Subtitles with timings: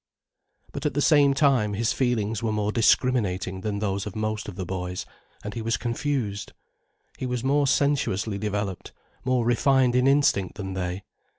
[0.71, 4.55] But at the same time his feelings were more discriminating than those of most of
[4.55, 5.05] the boys,
[5.43, 6.53] and he was confused.
[7.19, 8.93] He was more sensuously developed,
[9.23, 11.03] more refined in instinct than they.